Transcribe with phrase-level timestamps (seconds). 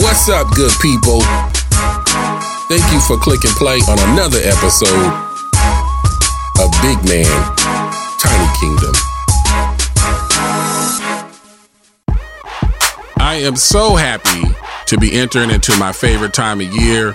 [0.00, 1.20] What's up, good people?
[2.70, 5.12] Thank you for clicking play on another episode
[6.58, 7.26] of Big Man
[8.18, 8.94] Tiny Kingdom.
[13.18, 14.56] I am so happy
[14.86, 17.12] to be entering into my favorite time of year.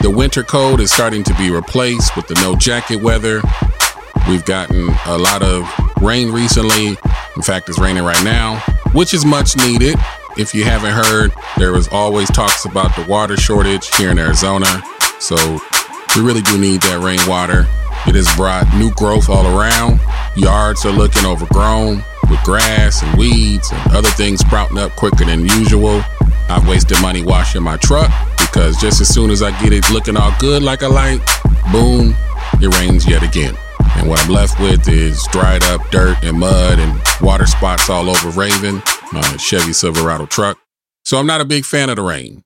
[0.00, 3.42] The winter cold is starting to be replaced with the no jacket weather.
[4.30, 5.68] We've gotten a lot of
[6.00, 6.96] rain recently.
[7.36, 8.60] In fact, it's raining right now,
[8.94, 9.96] which is much needed.
[10.36, 14.66] If you haven't heard, there was always talks about the water shortage here in Arizona.
[15.20, 15.36] So
[16.16, 17.66] we really do need that rainwater.
[18.08, 20.00] It has brought new growth all around.
[20.34, 25.42] Yards are looking overgrown with grass and weeds and other things sprouting up quicker than
[25.42, 26.02] usual.
[26.48, 30.16] I've wasted money washing my truck because just as soon as I get it looking
[30.16, 31.20] all good like I like,
[31.70, 32.14] boom,
[32.60, 33.56] it rains yet again.
[33.96, 38.10] And what I'm left with is dried up dirt and mud and water spots all
[38.10, 40.58] over Raven, my Chevy Silverado truck.
[41.04, 42.42] So I'm not a big fan of the rain.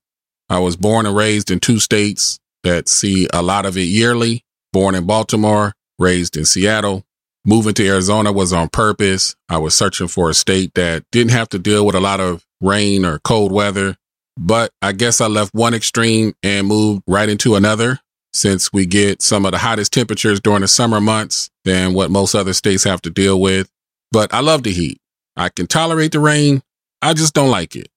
[0.48, 4.42] I was born and raised in two states that see a lot of it yearly.
[4.73, 7.05] Born in Baltimore, raised in Seattle.
[7.45, 9.34] Moving to Arizona was on purpose.
[9.48, 12.45] I was searching for a state that didn't have to deal with a lot of
[12.61, 13.97] rain or cold weather.
[14.37, 18.00] But I guess I left one extreme and moved right into another
[18.33, 22.34] since we get some of the hottest temperatures during the summer months than what most
[22.34, 23.70] other states have to deal with.
[24.12, 25.00] But I love the heat.
[25.39, 26.62] I can tolerate the rain.
[27.00, 27.89] I just don't like it.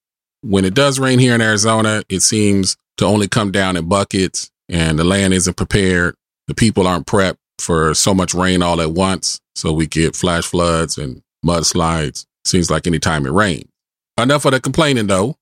[0.41, 4.51] When it does rain here in Arizona, it seems to only come down in buckets
[4.69, 6.15] and the land isn't prepared.
[6.47, 9.39] The people aren't prepped for so much rain all at once.
[9.55, 12.25] So we get flash floods and mudslides.
[12.45, 13.69] Seems like anytime it rains.
[14.19, 15.35] Enough of the complaining though.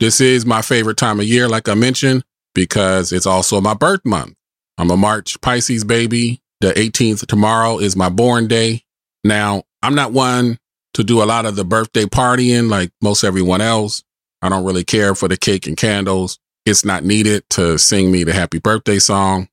[0.00, 2.22] This is my favorite time of year, like I mentioned,
[2.54, 4.34] because it's also my birth month.
[4.78, 6.40] I'm a March Pisces baby.
[6.60, 8.82] The 18th tomorrow is my born day.
[9.24, 10.58] Now, I'm not one
[10.96, 14.02] to do a lot of the birthday partying like most everyone else.
[14.40, 16.38] I don't really care for the cake and candles.
[16.64, 19.50] It's not needed to sing me the happy birthday song.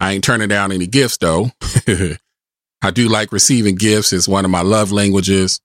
[0.00, 1.50] I ain't turning down any gifts though.
[2.82, 4.14] I do like receiving gifts.
[4.14, 5.60] It's one of my love languages.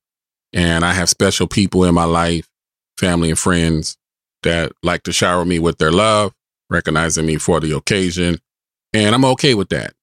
[0.52, 2.50] And I have special people in my life,
[2.98, 3.96] family and friends
[4.44, 6.34] that like to shower me with their love,
[6.70, 8.38] recognizing me for the occasion.
[8.92, 9.94] And I'm okay with that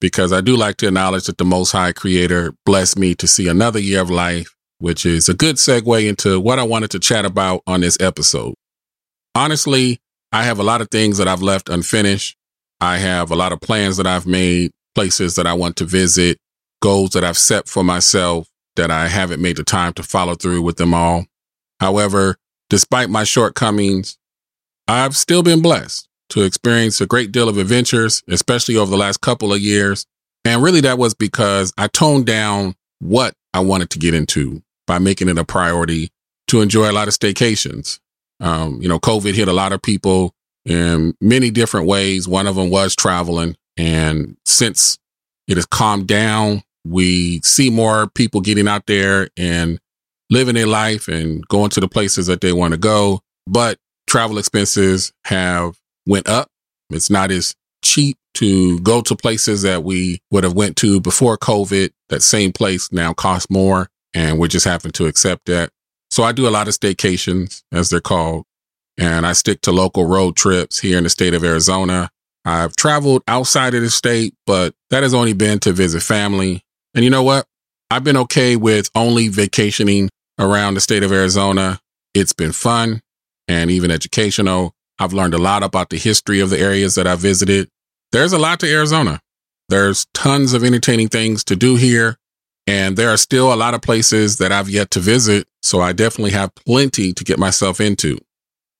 [0.00, 3.46] because I do like to acknowledge that the Most High Creator blessed me to see
[3.46, 7.24] another year of life, which is a good segue into what I wanted to chat
[7.24, 8.54] about on this episode.
[9.32, 10.00] Honestly,
[10.32, 12.36] I have a lot of things that I've left unfinished.
[12.80, 16.36] I have a lot of plans that I've made, places that I want to visit,
[16.80, 20.62] goals that I've set for myself that I haven't made the time to follow through
[20.62, 21.26] with them all.
[21.78, 22.34] However,
[22.68, 24.18] despite my shortcomings,
[24.88, 29.20] I've still been blessed to experience a great deal of adventures, especially over the last
[29.20, 30.06] couple of years.
[30.44, 34.98] And really that was because I toned down what I wanted to get into by
[34.98, 36.10] making it a priority
[36.48, 37.98] to enjoy a lot of staycations.
[38.40, 40.34] Um, you know, COVID hit a lot of people
[40.64, 42.28] in many different ways.
[42.28, 43.56] One of them was traveling.
[43.76, 44.98] And since
[45.48, 49.78] it has calmed down, we see more people getting out there and
[50.30, 53.20] living their life and going to the places that they want to go.
[53.46, 56.48] But travel expenses have went up.
[56.90, 57.54] It's not as
[57.84, 61.90] cheap to go to places that we would have went to before COVID.
[62.08, 65.70] That same place now costs more and we're just having to accept that.
[66.10, 68.44] So I do a lot of staycations as they're called
[68.98, 72.10] and I stick to local road trips here in the state of Arizona.
[72.44, 76.62] I've traveled outside of the state, but that has only been to visit family.
[76.94, 77.46] And you know what?
[77.90, 80.08] I've been okay with only vacationing
[80.38, 81.80] around the state of Arizona.
[82.14, 83.00] It's been fun
[83.48, 84.74] and even educational.
[84.98, 87.68] I've learned a lot about the history of the areas that I visited.
[88.12, 89.20] There's a lot to Arizona.
[89.68, 92.18] There's tons of entertaining things to do here.
[92.66, 95.48] And there are still a lot of places that I've yet to visit.
[95.62, 98.18] So I definitely have plenty to get myself into.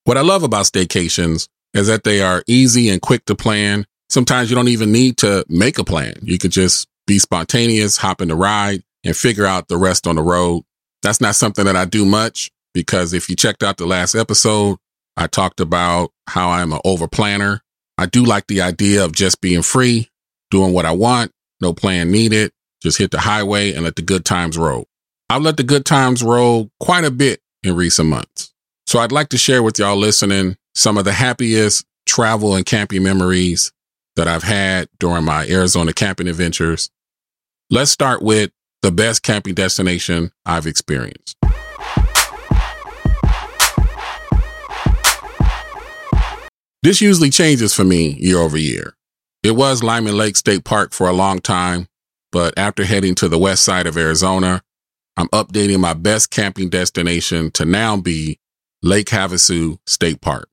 [0.05, 3.87] What I love about staycations is that they are easy and quick to plan.
[4.09, 6.15] Sometimes you don't even need to make a plan.
[6.23, 10.17] You can just be spontaneous, hop in the ride and figure out the rest on
[10.17, 10.63] the road.
[11.03, 14.79] That's not something that I do much because if you checked out the last episode,
[15.17, 17.63] I talked about how I'm an over planner.
[17.99, 20.09] I do like the idea of just being free,
[20.51, 24.25] doing what I want, no plan needed, just hit the highway and let the good
[24.25, 24.87] times roll.
[25.31, 28.53] I've let the good times roll quite a bit in recent months.
[28.87, 33.03] So I'd like to share with y'all listening some of the happiest travel and camping
[33.03, 33.73] memories
[34.17, 36.91] that I've had during my Arizona camping adventures.
[37.71, 38.51] Let's start with
[38.83, 41.37] the best camping destination I've experienced.
[46.83, 48.97] This usually changes for me year over year.
[49.45, 51.87] It was Lyman Lake State Park for a long time,
[52.33, 54.63] but after heading to the west side of Arizona,
[55.17, 58.39] I'm updating my best camping destination to now be
[58.83, 60.49] Lake Havasu State Park.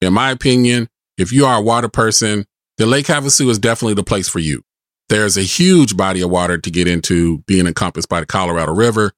[0.00, 0.88] In my opinion,
[1.18, 2.46] if you are a water person,
[2.78, 4.62] then Lake Havasu is definitely the place for you.
[5.10, 9.12] There's a huge body of water to get into being encompassed by the Colorado River.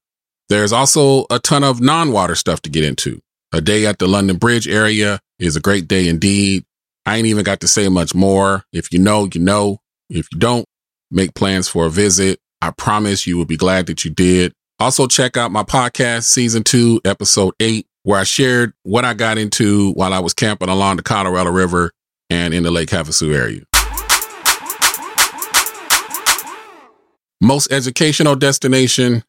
[0.48, 3.20] There's also a ton of non water stuff to get into.
[3.52, 6.64] A day at the London Bridge area is a great day indeed.
[7.06, 8.64] I ain't even got to say much more.
[8.72, 9.78] If you know, you know.
[10.08, 10.66] If you don't,
[11.12, 12.40] make plans for a visit.
[12.60, 14.52] I promise you will be glad that you did.
[14.78, 19.38] Also, check out my podcast, season two, episode eight, where I shared what I got
[19.38, 21.92] into while I was camping along the Colorado River
[22.30, 23.62] and in the Lake Havasu area.
[27.40, 29.24] Most educational destination,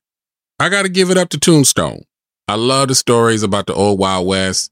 [0.59, 2.03] I got to give it up to Tombstone.
[2.47, 4.71] I love the stories about the old Wild West.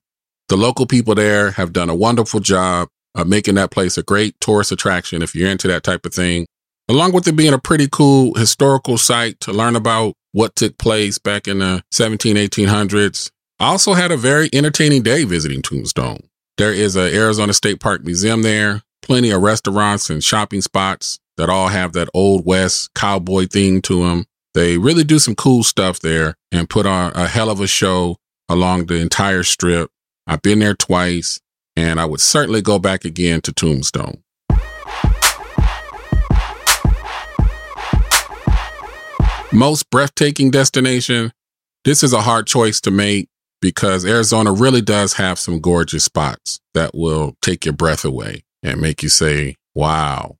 [0.49, 4.35] The local people there have done a wonderful job of making that place a great
[4.39, 6.45] tourist attraction if you're into that type of thing,
[6.89, 11.17] along with it being a pretty cool historical site to learn about what took place
[11.17, 13.31] back in the 17, 1800s.
[13.59, 16.27] I also had a very entertaining day visiting Tombstone.
[16.57, 21.49] There is a Arizona State Park Museum there, plenty of restaurants and shopping spots that
[21.49, 24.25] all have that old West cowboy thing to them.
[24.53, 28.17] They really do some cool stuff there and put on a hell of a show
[28.49, 29.89] along the entire strip.
[30.27, 31.39] I've been there twice
[31.75, 34.23] and I would certainly go back again to Tombstone.
[39.53, 41.33] Most breathtaking destination.
[41.83, 43.27] This is a hard choice to make
[43.61, 48.79] because Arizona really does have some gorgeous spots that will take your breath away and
[48.79, 50.37] make you say, wow.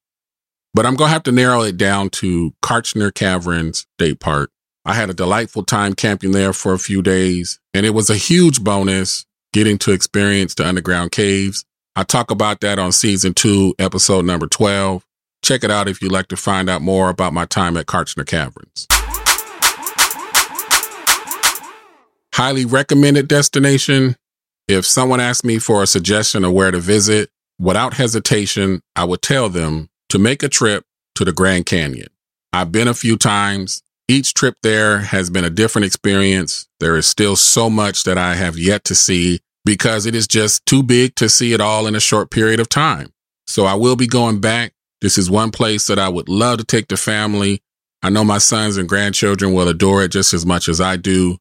[0.74, 4.50] But I'm going to have to narrow it down to Kartchner Caverns State Park.
[4.86, 8.16] I had a delightful time camping there for a few days, and it was a
[8.16, 11.66] huge bonus getting to experience the underground caves.
[11.98, 15.06] I talk about that on season two, episode number 12.
[15.44, 18.26] Check it out if you'd like to find out more about my time at Kartchner
[18.26, 18.88] Caverns.
[22.34, 24.16] Highly recommended destination.
[24.68, 27.30] If someone asked me for a suggestion of where to visit,
[27.60, 30.86] without hesitation, I would tell them to make a trip
[31.16, 32.08] to the Grand Canyon.
[32.54, 33.82] I've been a few times.
[34.08, 36.68] Each trip there has been a different experience.
[36.80, 40.66] There is still so much that I have yet to see because it is just
[40.66, 43.14] too big to see it all in a short period of time.
[43.48, 44.74] So I will be going back.
[45.02, 47.62] This is one place that I would love to take the family.
[48.04, 51.38] I know my sons and grandchildren will adore it just as much as I do.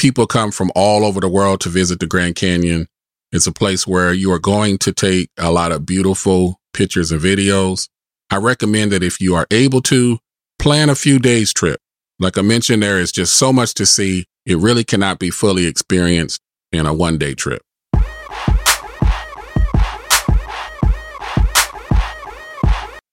[0.00, 2.86] People come from all over the world to visit the Grand Canyon.
[3.32, 7.20] It's a place where you are going to take a lot of beautiful pictures and
[7.20, 7.86] videos.
[8.30, 10.18] I recommend that if you are able to,
[10.58, 11.80] plan a few days trip.
[12.18, 14.24] Like I mentioned, there is just so much to see.
[14.46, 16.40] It really cannot be fully experienced
[16.72, 17.60] in a one day trip.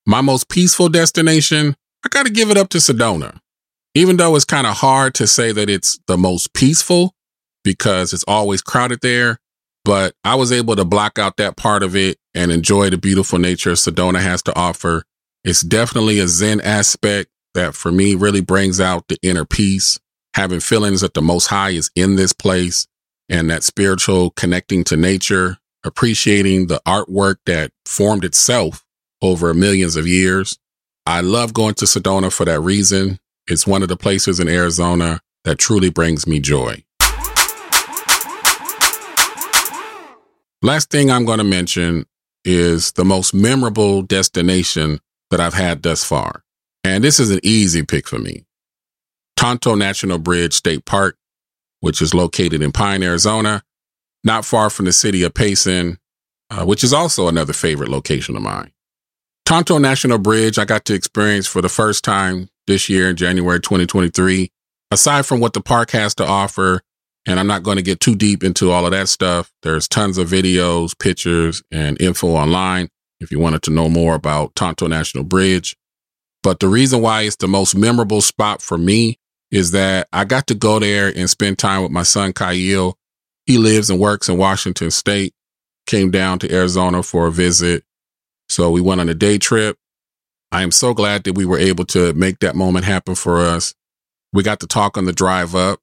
[0.06, 1.76] My most peaceful destination,
[2.06, 3.42] I got to give it up to Sedona.
[3.98, 7.16] Even though it's kind of hard to say that it's the most peaceful
[7.64, 9.40] because it's always crowded there,
[9.84, 13.40] but I was able to block out that part of it and enjoy the beautiful
[13.40, 15.04] nature Sedona has to offer.
[15.44, 20.00] It's definitely a Zen aspect that for me really brings out the inner peace,
[20.36, 22.86] having feelings that the Most High is in this place
[23.30, 28.86] and that spiritual connecting to nature, appreciating the artwork that formed itself
[29.24, 30.60] over millions of years.
[31.08, 33.18] I love going to Sedona for that reason.
[33.48, 36.84] It's one of the places in Arizona that truly brings me joy.
[40.62, 42.06] Last thing I'm going to mention
[42.44, 45.00] is the most memorable destination
[45.32, 46.44] that I've had thus far.
[46.84, 48.46] And this is an easy pick for me.
[49.38, 51.16] Tonto Natural Bridge State Park,
[51.80, 53.64] which is located in Pine, Arizona,
[54.24, 56.00] not far from the city of Payson,
[56.50, 58.72] uh, which is also another favorite location of mine.
[59.46, 63.60] Tonto Natural Bridge, I got to experience for the first time this year in January
[63.60, 64.52] 2023.
[64.92, 66.82] Aside from what the park has to offer,
[67.26, 70.18] and I'm not going to get too deep into all of that stuff, there's tons
[70.18, 75.24] of videos, pictures, and info online if you wanted to know more about Tonto Natural
[75.24, 75.76] Bridge.
[76.44, 79.20] But the reason why it's the most memorable spot for me
[79.52, 82.98] is that I got to go there and spend time with my son, Kyle.
[83.46, 85.34] He lives and works in Washington State,
[85.86, 87.84] came down to Arizona for a visit.
[88.50, 89.78] So we went on a day trip.
[90.52, 93.74] I am so glad that we were able to make that moment happen for us.
[94.32, 95.80] We got to talk on the drive up.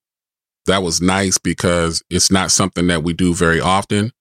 [0.66, 4.12] That was nice because it's not something that we do very often.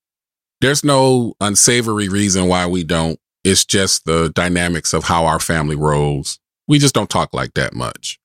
[0.60, 3.20] There's no unsavory reason why we don't.
[3.44, 6.40] It's just the dynamics of how our family rolls.
[6.68, 8.20] We just don't talk like that much.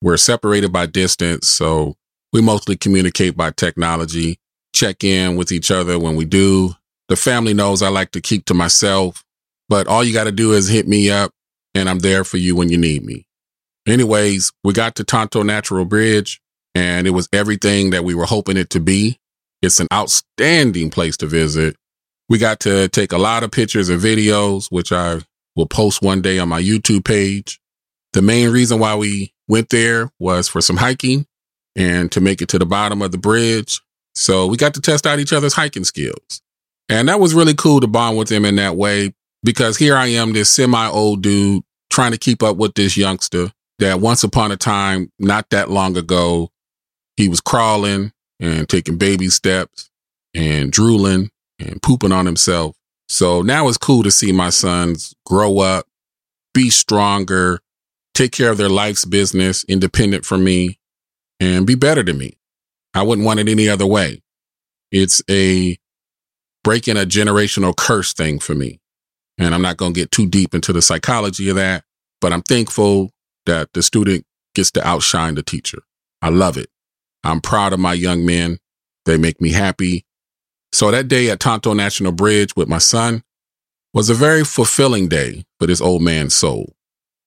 [0.00, 1.94] We're separated by distance, so
[2.32, 4.38] we mostly communicate by technology,
[4.74, 6.74] check in with each other when we do.
[7.08, 9.24] The family knows I like to keep to myself,
[9.68, 11.30] but all you got to do is hit me up
[11.74, 13.26] and I'm there for you when you need me.
[13.86, 16.40] Anyways, we got to Tonto Natural Bridge
[16.74, 19.18] and it was everything that we were hoping it to be.
[19.62, 21.76] It's an outstanding place to visit.
[22.28, 25.20] We got to take a lot of pictures and videos, which I
[25.56, 27.60] will post one day on my YouTube page.
[28.12, 31.26] The main reason why we went there was for some hiking
[31.76, 33.80] and to make it to the bottom of the bridge.
[34.14, 36.40] So we got to test out each other's hiking skills.
[36.88, 39.14] And that was really cool to bond with them in that way
[39.44, 43.52] because here I am, this semi old dude trying to keep up with this youngster
[43.78, 46.50] that once upon a time, not that long ago,
[47.16, 49.90] he was crawling and taking baby steps
[50.34, 52.74] and drooling and pooping on himself.
[53.08, 55.86] So now it's cool to see my sons grow up,
[56.52, 57.60] be stronger,
[58.14, 60.78] take care of their life's business, independent from me,
[61.38, 62.38] and be better than me.
[62.94, 64.22] I wouldn't want it any other way.
[64.90, 65.76] It's a
[66.62, 68.80] breaking a generational curse thing for me.
[69.38, 71.84] And I'm not going to get too deep into the psychology of that,
[72.20, 73.10] but I'm thankful
[73.46, 74.24] that the student
[74.54, 75.78] gets to outshine the teacher.
[76.22, 76.68] I love it.
[77.24, 78.58] I'm proud of my young men.
[79.06, 80.04] They make me happy.
[80.72, 83.22] So that day at Tonto Natural Bridge with my son
[83.92, 86.74] was a very fulfilling day for this old man's soul.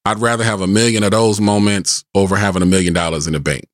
[0.06, 3.40] I'd rather have a million of those moments over having a million dollars in the
[3.40, 3.66] bank.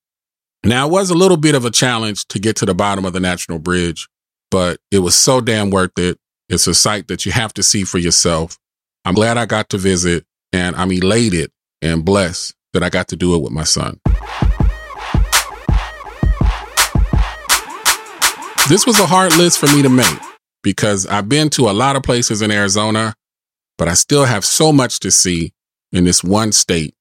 [0.64, 3.14] Now, it was a little bit of a challenge to get to the bottom of
[3.14, 4.08] the Natural Bridge,
[4.50, 6.18] but it was so damn worth it.
[6.50, 8.58] It's a sight that you have to see for yourself.
[9.06, 13.16] I'm glad I got to visit, and I'm elated and blessed that I got to
[13.16, 14.00] do it with my son.
[18.70, 20.20] This was a hard list for me to make
[20.64, 23.14] because I've been to a lot of places in Arizona,
[23.78, 25.54] but I still have so much to see
[25.92, 26.94] in this one state.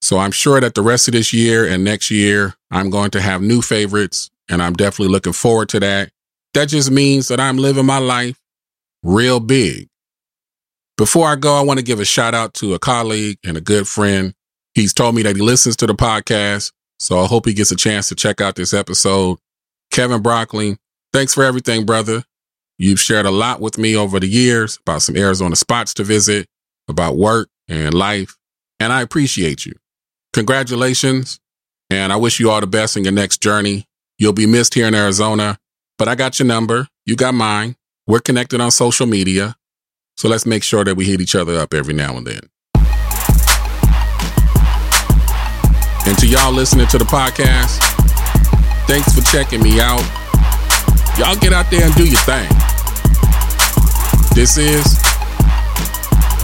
[0.00, 3.20] So I'm sure that the rest of this year and next year, I'm going to
[3.20, 6.10] have new favorites, and I'm definitely looking forward to that.
[6.54, 8.38] That just means that I'm living my life
[9.02, 9.88] real big.
[10.96, 13.60] Before I go, I want to give a shout out to a colleague and a
[13.60, 14.34] good friend.
[14.74, 17.76] He's told me that he listens to the podcast, so I hope he gets a
[17.76, 19.38] chance to check out this episode.
[19.90, 20.76] Kevin Brockling,
[21.12, 22.22] Thanks for everything, brother.
[22.78, 26.46] You've shared a lot with me over the years about some Arizona spots to visit,
[26.86, 28.36] about work and life,
[28.78, 29.72] and I appreciate you.
[30.32, 31.40] Congratulations,
[31.90, 33.86] and I wish you all the best in your next journey.
[34.18, 35.58] You'll be missed here in Arizona,
[35.96, 36.88] but I got your number.
[37.06, 37.74] You got mine.
[38.08, 39.54] We're connected on social media,
[40.16, 42.40] so let's make sure that we hit each other up every now and then.
[46.06, 47.76] And to y'all listening to the podcast,
[48.86, 50.00] thanks for checking me out.
[51.18, 52.48] Y'all get out there and do your thing.
[54.34, 54.98] This is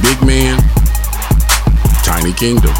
[0.02, 0.58] Big Man,
[2.04, 2.74] Tiny Kingdom.